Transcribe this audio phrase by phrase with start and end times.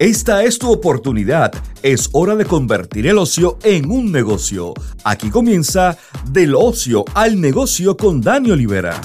[0.00, 1.50] Esta es tu oportunidad.
[1.82, 4.72] Es hora de convertir el ocio en un negocio.
[5.02, 5.98] Aquí comienza
[6.30, 9.00] Del ocio al negocio con Dani Olivera.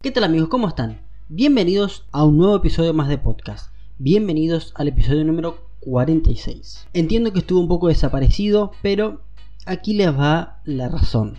[0.00, 0.48] ¿Qué tal amigos?
[0.48, 1.02] ¿Cómo están?
[1.28, 3.70] Bienvenidos a un nuevo episodio más de podcast.
[3.98, 6.86] Bienvenidos al episodio número 46.
[6.94, 9.20] Entiendo que estuvo un poco desaparecido, pero
[9.66, 11.36] aquí les va la razón.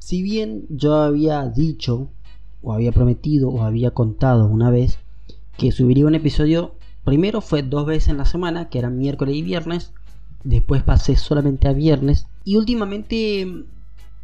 [0.00, 2.10] Si bien yo había dicho
[2.66, 4.98] o había prometido o había contado una vez
[5.56, 6.74] que subiría un episodio.
[7.04, 9.92] Primero fue dos veces en la semana, que eran miércoles y viernes.
[10.42, 12.26] Después pasé solamente a viernes.
[12.44, 13.62] Y últimamente mm,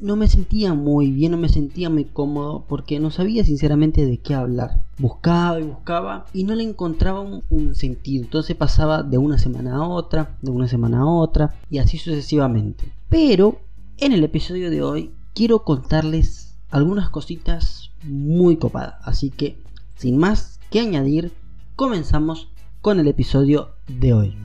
[0.00, 4.18] no me sentía muy bien, no me sentía muy cómodo porque no sabía sinceramente de
[4.18, 4.82] qué hablar.
[4.98, 8.24] Buscaba y buscaba y no le encontraba un, un, sentido.
[8.24, 12.90] Entonces pasaba de una semana a otra, de una semana a otra y así sucesivamente.
[13.08, 13.60] Pero
[13.98, 18.96] en el episodio de hoy quiero contarles algunas cositas muy copadas.
[19.02, 19.58] Así que,
[19.96, 21.32] sin más que añadir,
[21.76, 22.48] comenzamos
[22.80, 24.36] con el episodio de hoy.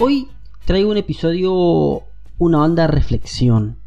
[0.00, 0.28] Hoy
[0.64, 2.02] traigo un episodio,
[2.38, 3.78] una onda reflexión,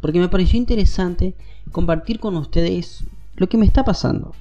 [0.00, 1.34] porque me pareció interesante
[1.70, 3.04] compartir con ustedes
[3.36, 4.34] lo que me está pasando.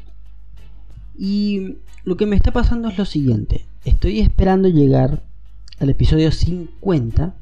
[1.18, 5.24] Y lo que me está pasando es lo siguiente, estoy esperando llegar
[5.80, 7.36] al episodio 50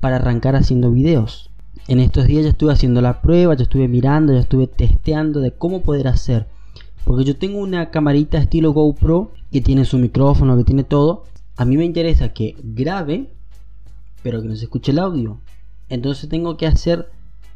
[0.00, 1.49] para arrancar haciendo videos.
[1.90, 5.50] En estos días ya estuve haciendo la prueba, ya estuve mirando, ya estuve testeando de
[5.50, 6.46] cómo poder hacer.
[7.02, 11.24] Porque yo tengo una camarita estilo GoPro que tiene su micrófono, que tiene todo.
[11.56, 13.32] A mí me interesa que grabe,
[14.22, 15.40] pero que no se escuche el audio.
[15.88, 17.10] Entonces tengo que hacer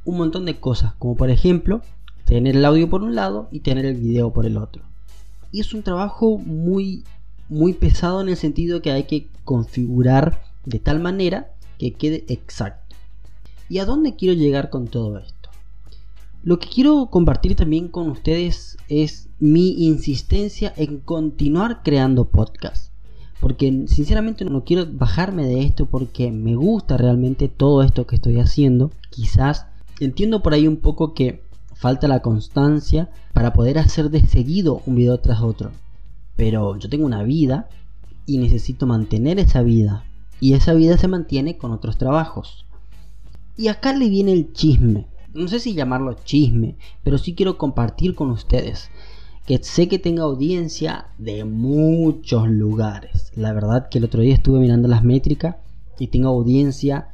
[0.04, 1.82] un montón de cosas, como por ejemplo
[2.24, 4.82] tener el audio por un lado y tener el video por el otro.
[5.52, 7.04] Y es un trabajo muy
[7.48, 12.83] muy pesado en el sentido que hay que configurar de tal manera que quede exacto.
[13.68, 15.48] ¿Y a dónde quiero llegar con todo esto?
[16.42, 22.90] Lo que quiero compartir también con ustedes es mi insistencia en continuar creando podcasts.
[23.40, 28.38] Porque sinceramente no quiero bajarme de esto porque me gusta realmente todo esto que estoy
[28.38, 28.90] haciendo.
[29.08, 29.66] Quizás
[30.00, 31.42] entiendo por ahí un poco que
[31.72, 35.70] falta la constancia para poder hacer de seguido un video tras otro.
[36.36, 37.70] Pero yo tengo una vida
[38.26, 40.04] y necesito mantener esa vida.
[40.40, 42.66] Y esa vida se mantiene con otros trabajos.
[43.56, 45.06] Y acá le viene el chisme.
[45.32, 48.90] No sé si llamarlo chisme, pero sí quiero compartir con ustedes
[49.46, 53.30] que sé que tengo audiencia de muchos lugares.
[53.36, 55.56] La verdad que el otro día estuve mirando las métricas
[55.98, 57.08] y tengo audiencia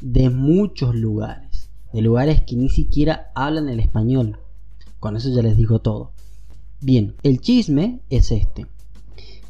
[0.00, 1.70] de muchos lugares.
[1.92, 4.38] De lugares que ni siquiera hablan el español.
[5.00, 6.12] Con eso ya les digo todo.
[6.80, 8.66] Bien, el chisme es este.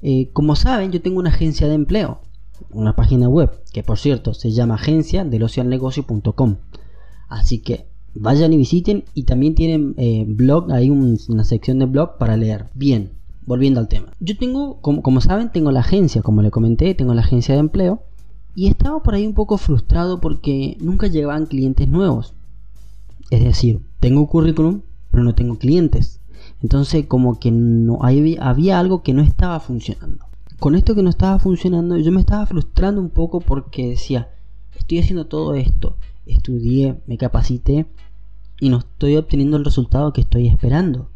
[0.00, 2.20] Eh, como saben, yo tengo una agencia de empleo
[2.70, 5.26] una página web que por cierto se llama agencia
[7.28, 12.18] así que vayan y visiten y también tienen eh, blog hay una sección de blog
[12.18, 12.66] para leer.
[12.74, 13.12] Bien
[13.44, 14.12] volviendo al tema.
[14.20, 17.60] Yo tengo como, como saben tengo la agencia como le comenté tengo la agencia de
[17.60, 18.02] empleo
[18.54, 22.34] y estaba por ahí un poco frustrado porque nunca llegaban clientes nuevos.
[23.30, 26.20] Es decir tengo currículum pero no tengo clientes.
[26.62, 30.31] Entonces como que no había algo que no estaba funcionando
[30.62, 34.30] con esto que no estaba funcionando, yo me estaba frustrando un poco porque decía,
[34.76, 37.86] estoy haciendo todo esto, estudié, me capacité
[38.60, 41.10] y no estoy obteniendo el resultado que estoy esperando.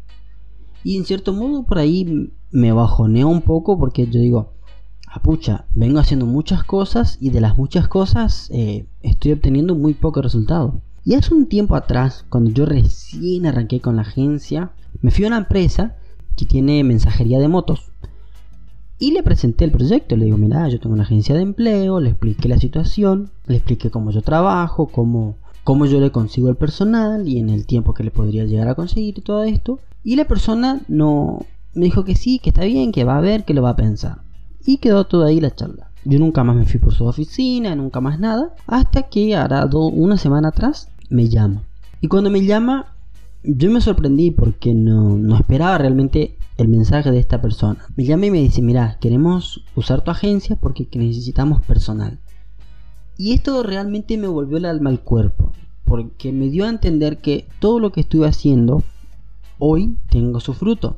[0.83, 4.51] Y en cierto modo por ahí me bajoneo un poco porque yo digo,
[5.07, 10.21] apucha, vengo haciendo muchas cosas y de las muchas cosas eh, estoy obteniendo muy poco
[10.21, 10.81] resultado.
[11.05, 15.29] Y hace un tiempo atrás, cuando yo recién arranqué con la agencia, me fui a
[15.29, 15.95] una empresa
[16.35, 17.93] que tiene mensajería de motos.
[18.99, 22.09] Y le presenté el proyecto, le digo, mira, yo tengo una agencia de empleo, le
[22.09, 27.27] expliqué la situación, le expliqué cómo yo trabajo, cómo, cómo yo le consigo el personal
[27.27, 29.79] y en el tiempo que le podría llegar a conseguir todo esto.
[30.03, 33.45] Y la persona no me dijo que sí, que está bien, que va a ver,
[33.45, 34.21] que lo va a pensar.
[34.65, 35.91] Y quedó toda ahí la charla.
[36.03, 40.17] Yo nunca más me fui por su oficina, nunca más nada, hasta que hará una
[40.17, 41.61] semana atrás me llama.
[42.01, 42.95] Y cuando me llama,
[43.43, 47.85] yo me sorprendí porque no, no esperaba realmente el mensaje de esta persona.
[47.95, 52.19] Me llama y me dice, mira, queremos usar tu agencia porque necesitamos personal.
[53.17, 55.51] Y esto realmente me volvió el alma al cuerpo,
[55.85, 58.83] porque me dio a entender que todo lo que estuve haciendo,
[59.57, 60.97] hoy tengo su fruto.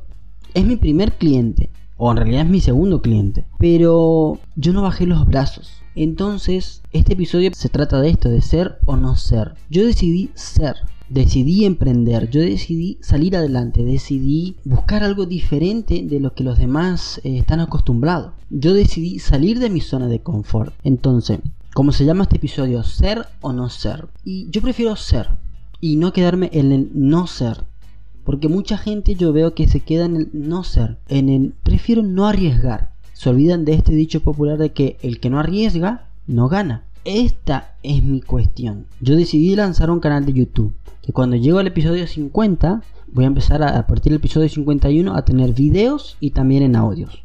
[0.52, 5.06] Es mi primer cliente, o en realidad es mi segundo cliente, pero yo no bajé
[5.06, 5.72] los brazos.
[5.94, 9.54] Entonces, este episodio se trata de esto, de ser o no ser.
[9.68, 10.76] Yo decidí ser
[11.10, 17.20] decidí emprender, yo decidí salir adelante, decidí buscar algo diferente de lo que los demás
[17.24, 18.32] eh, están acostumbrados.
[18.48, 20.72] Yo decidí salir de mi zona de confort.
[20.84, 21.40] Entonces,
[21.74, 24.08] como se llama este episodio, ser o no ser.
[24.24, 25.28] Y yo prefiero ser
[25.80, 27.64] y no quedarme en el no ser.
[28.24, 32.02] Porque mucha gente yo veo que se queda en el no ser, en el prefiero
[32.02, 32.92] no arriesgar.
[33.14, 36.84] Se olvidan de este dicho popular de que el que no arriesga no gana.
[37.04, 38.86] Esta es mi cuestión.
[39.00, 40.74] Yo decidí lanzar un canal de YouTube.
[41.00, 45.16] Que cuando llego al episodio 50, voy a empezar a, a partir del episodio 51
[45.16, 47.22] a tener videos y también en audios.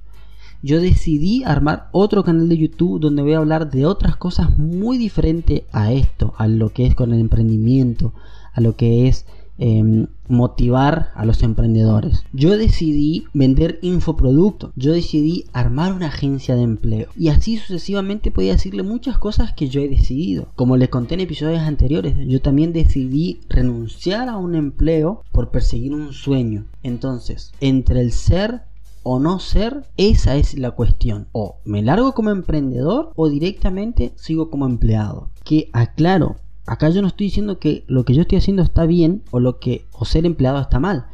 [0.62, 4.98] Yo decidí armar otro canal de YouTube donde voy a hablar de otras cosas muy
[4.98, 8.13] diferentes a esto, a lo que es con el emprendimiento,
[8.54, 9.25] a lo que es
[9.57, 12.24] Em, motivar a los emprendedores.
[12.34, 18.54] Yo decidí vender infoproductos, yo decidí armar una agencia de empleo y así sucesivamente podía
[18.54, 20.50] decirle muchas cosas que yo he decidido.
[20.56, 25.94] Como les conté en episodios anteriores, yo también decidí renunciar a un empleo por perseguir
[25.94, 26.66] un sueño.
[26.84, 28.63] Entonces, entre el ser
[29.04, 31.28] o no ser, esa es la cuestión.
[31.31, 35.30] O me largo como emprendedor o directamente sigo como empleado.
[35.44, 36.38] Que aclaro,
[36.68, 39.60] Acá yo no estoy diciendo que lo que yo estoy haciendo está bien o lo
[39.60, 41.06] que o ser empleado está mal.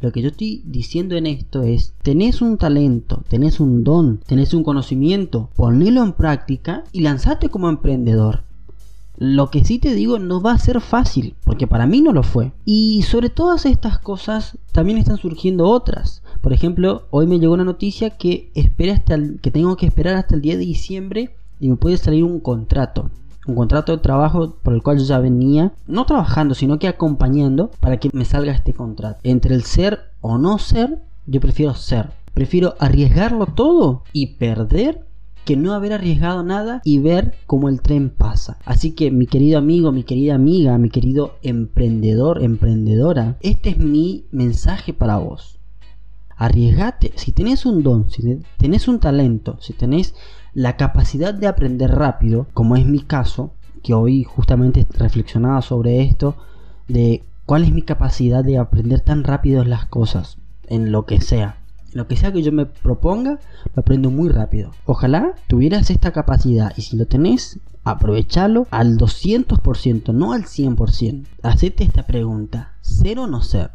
[0.00, 4.54] Lo que yo estoy diciendo en esto es, tenés un talento, tenés un don, tenés
[4.54, 8.44] un conocimiento, ponelo en práctica y lanzate como emprendedor.
[9.18, 12.22] Lo que sí te digo no va a ser fácil, porque para mí no lo
[12.22, 12.52] fue.
[12.64, 16.22] Y sobre todas estas cosas también están surgiendo otras.
[16.40, 20.36] Por ejemplo, hoy me llegó una noticia que espera hasta que tengo que esperar hasta
[20.36, 23.10] el 10 de diciembre y me puede salir un contrato
[23.46, 27.70] un contrato de trabajo por el cual yo ya venía, no trabajando, sino que acompañando
[27.80, 29.20] para que me salga este contrato.
[29.22, 32.10] Entre el ser o no ser, yo prefiero ser.
[32.34, 35.04] Prefiero arriesgarlo todo y perder
[35.44, 38.58] que no haber arriesgado nada y ver cómo el tren pasa.
[38.64, 44.26] Así que mi querido amigo, mi querida amiga, mi querido emprendedor, emprendedora, este es mi
[44.30, 45.59] mensaje para vos.
[46.40, 50.14] Arriesgate, si tenés un don, si tenés un talento, si tenés
[50.54, 53.52] la capacidad de aprender rápido, como es mi caso,
[53.82, 56.36] que hoy justamente reflexionaba sobre esto,
[56.88, 61.58] de cuál es mi capacidad de aprender tan rápido las cosas, en lo que sea.
[61.92, 63.38] En lo que sea que yo me proponga,
[63.74, 64.70] lo aprendo muy rápido.
[64.86, 71.26] Ojalá tuvieras esta capacidad y si lo tenés, aprovechalo al 200%, no al 100%.
[71.42, 73.72] Hacete esta pregunta, ¿ser o no ser?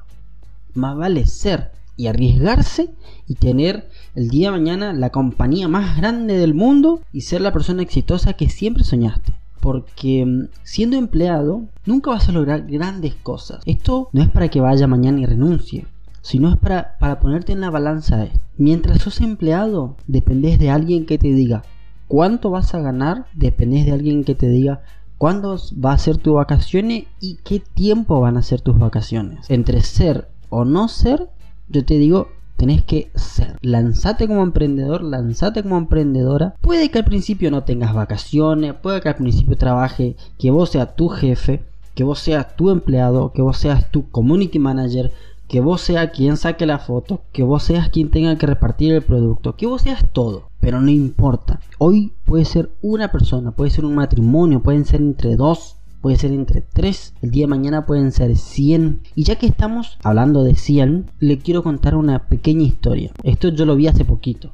[0.74, 2.90] Más vale ser y arriesgarse
[3.28, 7.54] y tener el día de mañana la compañía más grande del mundo y ser la
[7.54, 9.34] persona exitosa que siempre soñaste.
[9.62, 13.62] Porque mm, siendo empleado nunca vas a lograr grandes cosas.
[13.66, 15.88] Esto no es para que vaya mañana y renuncie,
[16.22, 18.28] sino es para, para ponerte en la balanza.
[18.58, 21.64] Mientras sos empleado, dependes de alguien que te diga
[22.08, 24.82] cuánto vas a ganar, dependes de alguien que te diga
[25.18, 29.50] cuándo va a ser tus vacaciones y qué tiempo van a ser tus vacaciones.
[29.50, 31.30] Entre ser o no ser,
[31.68, 33.58] yo te digo, tenés que ser.
[33.62, 36.56] Lanzate como emprendedor, lanzate como emprendedora.
[36.62, 40.96] Puede que al principio no tengas vacaciones, puede que al principio trabaje, que vos seas
[40.96, 41.64] tu jefe,
[41.94, 45.12] que vos seas tu empleado, que vos seas tu community manager,
[45.48, 49.02] que vos seas quien saque la foto, que vos seas quien tenga que repartir el
[49.02, 51.60] producto, que vos seas todo, pero no importa.
[51.78, 56.34] Hoy puede ser una persona, puede ser un matrimonio, pueden ser entre dos puede ser
[56.34, 59.02] entre 3, el día de mañana pueden ser 100.
[59.16, 63.10] Y ya que estamos hablando de 100, le quiero contar una pequeña historia.
[63.24, 64.52] Esto yo lo vi hace poquito.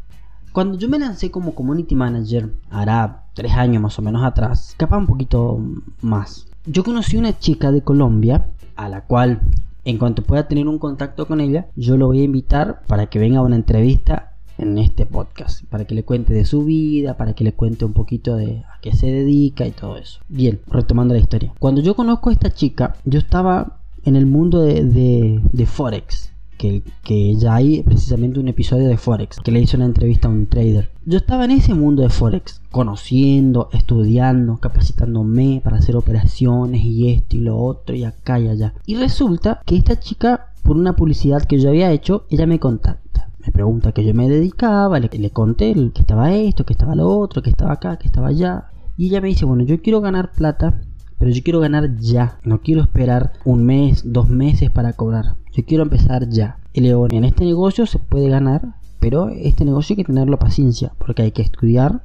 [0.53, 4.99] Cuando yo me lancé como community manager, hará 3 años más o menos atrás, capaz
[4.99, 5.59] un poquito
[5.99, 8.47] más, yo conocí una chica de Colombia
[8.77, 9.41] a la cual
[9.83, 13.19] en cuanto pueda tener un contacto con ella, yo lo voy a invitar para que
[13.19, 14.30] venga a una entrevista
[14.61, 17.93] en este podcast, para que le cuente de su vida, para que le cuente un
[17.93, 20.21] poquito de a qué se dedica y todo eso.
[20.29, 21.53] Bien, retomando la historia.
[21.59, 26.31] Cuando yo conozco a esta chica, yo estaba en el mundo de, de, Forex.
[26.61, 30.45] Que, ya hay precisamente un episodio de Forex que le hizo una entrevista a un
[30.45, 30.91] trader.
[31.05, 37.37] Yo estaba en ese mundo de Forex, conociendo, estudiando, capacitándome para hacer operaciones y esto
[37.37, 38.75] y lo otro y acá y allá.
[38.85, 43.01] Y resulta que esta chica, por una publicidad que yo había hecho, ella me contacta
[43.45, 47.09] me pregunta que yo me dedicaba, le, le conté que estaba esto, que estaba lo
[47.09, 48.67] otro, que estaba acá, que estaba allá.
[48.97, 50.81] Y ella me dice, bueno, yo quiero ganar plata,
[51.21, 52.39] pero yo quiero ganar ya.
[52.43, 55.35] No quiero esperar un mes, dos meses para cobrar.
[55.53, 56.57] Yo quiero empezar ya.
[56.73, 60.39] Y le digo, en este negocio se puede ganar, pero este negocio hay que tenerlo
[60.39, 62.03] paciencia, porque hay que estudiar,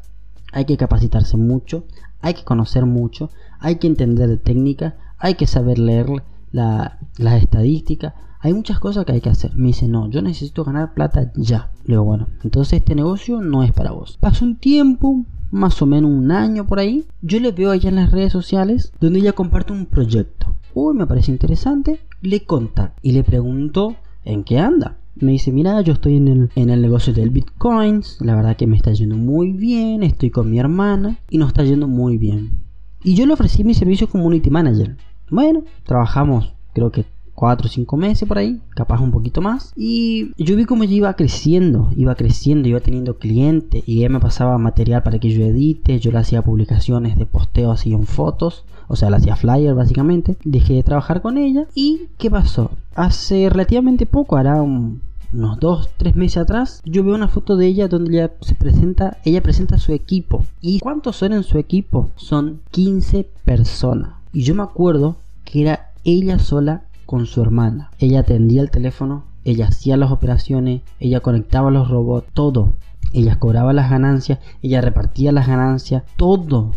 [0.52, 1.84] hay que capacitarse mucho,
[2.20, 6.08] hay que conocer mucho, hay que entender de técnica, hay que saber leer
[6.52, 9.56] la, las estadísticas, hay muchas cosas que hay que hacer.
[9.56, 11.70] Me dice, no, yo necesito ganar plata ya.
[11.84, 14.18] Le digo, bueno, entonces este negocio no es para vos.
[14.20, 17.06] Pasó un tiempo, más o menos un año por ahí.
[17.22, 20.54] Yo le veo allá en las redes sociales donde ella comparte un proyecto.
[20.74, 22.00] Uy, me parece interesante.
[22.20, 24.98] Le contacto y le pregunto en qué anda.
[25.14, 28.18] Me dice, mira, yo estoy en el, en el negocio del bitcoins.
[28.20, 30.02] La verdad que me está yendo muy bien.
[30.02, 32.64] Estoy con mi hermana y nos está yendo muy bien.
[33.02, 34.96] Y yo le ofrecí mi servicio community manager.
[35.30, 37.06] Bueno, trabajamos creo que
[37.36, 39.72] 4 o 5 meses por ahí, capaz un poquito más.
[39.76, 44.20] Y yo vi como ella iba creciendo, iba creciendo, iba teniendo clientes y ella me
[44.20, 48.64] pasaba material para que yo edite, yo le hacía publicaciones de posteos así en fotos,
[48.88, 50.36] o sea, le hacía flyer básicamente.
[50.44, 52.70] Dejé de trabajar con ella y ¿qué pasó?
[52.94, 57.88] Hace relativamente poco, hará unos 2, 3 meses atrás, yo veo una foto de ella
[57.88, 60.44] donde ella se presenta, ella presenta su equipo.
[60.62, 62.10] ¿Y cuántos son en su equipo?
[62.16, 64.12] Son 15 personas.
[64.32, 67.90] Y yo me acuerdo que era ella sola con su hermana.
[67.98, 72.74] Ella atendía el teléfono, ella hacía las operaciones, ella conectaba los robots, todo.
[73.12, 76.72] Ella cobraba las ganancias, ella repartía las ganancias, todo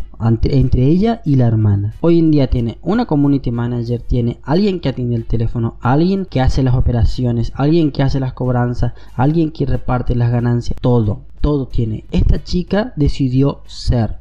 [0.52, 1.94] entre, ella y la hermana.
[2.02, 6.42] Hoy en día tiene una community manager, tiene alguien que atiende el teléfono, alguien que
[6.42, 11.68] hace las operaciones, alguien que hace las cobranzas, alguien que reparte las ganancias, todo, todo
[11.68, 12.06] tiene.
[12.12, 14.18] Esta chica decidió ser.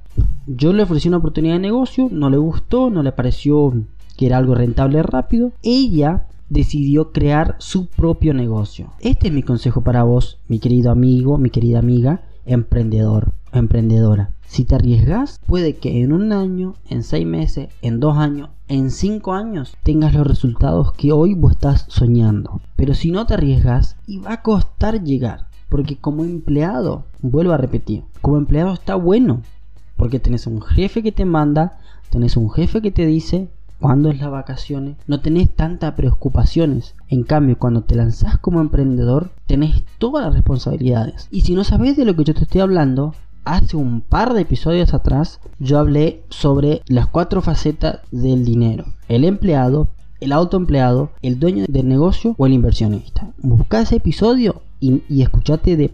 [0.46, 3.72] Yo le ofrecí una oportunidad de negocio, no le gustó, no le pareció
[4.18, 8.92] que era algo rentable rápido, ella decidió crear su propio negocio.
[8.98, 14.32] Este es mi consejo para vos, mi querido amigo, mi querida amiga, emprendedor, emprendedora.
[14.44, 18.90] Si te arriesgas, puede que en un año, en seis meses, en dos años, en
[18.90, 22.60] cinco años tengas los resultados que hoy vos estás soñando.
[22.75, 25.46] Pero si no te arriesgas, y va a costar llegar.
[25.68, 29.42] Porque como empleado, vuelvo a repetir, como empleado está bueno.
[29.96, 31.78] Porque tenés un jefe que te manda,
[32.10, 36.94] tenés un jefe que te dice, cuando es las vacaciones, no tenés tantas preocupaciones.
[37.08, 41.28] En cambio, cuando te lanzás como emprendedor, tenés todas las responsabilidades.
[41.30, 44.42] Y si no sabes de lo que yo te estoy hablando, hace un par de
[44.42, 48.85] episodios atrás yo hablé sobre las cuatro facetas del dinero.
[49.08, 49.88] El empleado,
[50.20, 53.30] el autoempleado, el dueño del negocio o el inversionista.
[53.38, 55.25] Busca ese episodio y, y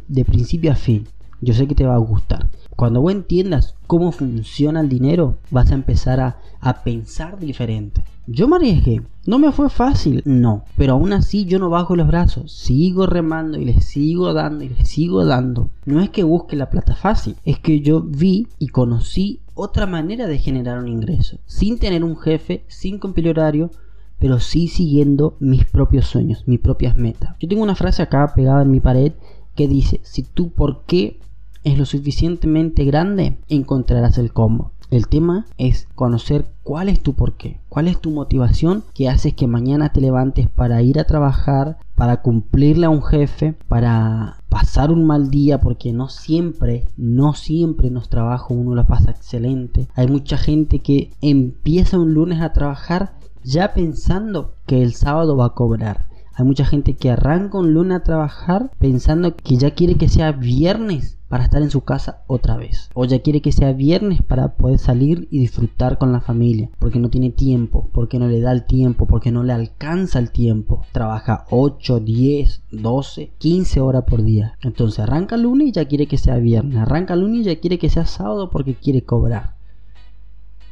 [0.09, 1.07] de principio a fin.
[1.41, 2.49] Yo sé que te va a gustar.
[2.77, 6.37] Cuando vos entiendas cómo funciona el dinero, vas a empezar a,
[6.83, 8.03] pensar diferente.
[8.27, 12.09] Yo me arriesgué, no me fue fácil, no, pero aún así yo no bajo los
[12.09, 15.71] brazos, sigo remando y le sigo dando y le sigo dando.
[15.85, 20.27] No es que busque la plata fácil, es que yo vi y conocí otra manera
[20.27, 23.71] de generar un ingreso, sin tener un jefe, sin cumplir horario,
[24.19, 27.37] pero sí siguiendo mis propios sueños, mis propias metas.
[27.39, 29.13] Yo tengo una frase acá pegada en mi pared
[29.55, 31.21] que dice, si tú por qué
[31.65, 34.71] es lo suficientemente grande, encontrarás el cómo.
[34.91, 39.49] El tema es conocer cuál es tu porqué, cuál es tu motivación que haces que
[39.49, 45.05] mañana te levantes para ir a trabajar, para cumplirle a un jefe, para pasar un
[45.07, 49.89] mal día, porque no siempre, no siempre en los trabajos uno lo pasa excelente.
[49.95, 55.47] Hay mucha gente que empieza un lunes a trabajar ya pensando que el sábado va
[55.47, 56.07] a cobrar.
[56.37, 60.33] Hay mucha gente que arranca un lunes a trabajar pensando que ya quiere que sea
[60.33, 62.91] viernes para estar en su casa otra vez.
[62.95, 66.71] O ya quiere que sea viernes para poder salir y disfrutar con la familia.
[66.79, 70.31] Porque no tiene tiempo, porque no le da el tiempo, porque no le alcanza el
[70.31, 70.83] tiempo.
[70.93, 74.57] Trabaja 8, 10, 12, 15 horas por día.
[74.63, 76.79] Entonces arranca el lunes y ya quiere que sea viernes.
[76.79, 79.54] Arranca el lunes y ya quiere que sea sábado porque quiere cobrar.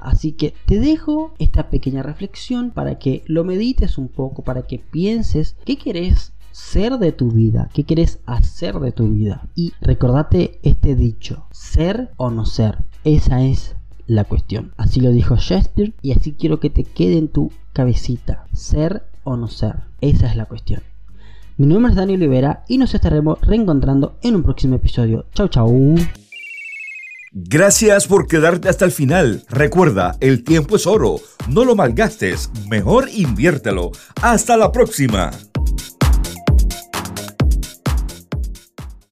[0.03, 4.79] Así que te dejo esta pequeña reflexión para que lo medites un poco, para que
[4.79, 9.49] pienses qué querés ser de tu vida, qué querés hacer de tu vida.
[9.55, 13.75] Y recordate este dicho, ser o no ser, esa es
[14.07, 14.73] la cuestión.
[14.77, 19.37] Así lo dijo Shakespeare y así quiero que te quede en tu cabecita, ser o
[19.37, 20.83] no ser, esa es la cuestión.
[21.57, 25.27] Mi nombre es Daniel Olivera y nos estaremos reencontrando en un próximo episodio.
[25.35, 26.22] Chau chau.
[27.35, 29.43] Gracias por quedarte hasta el final.
[29.49, 31.17] Recuerda, el tiempo es oro.
[31.49, 32.51] No lo malgastes.
[32.69, 33.91] Mejor inviértelo.
[34.21, 35.31] Hasta la próxima.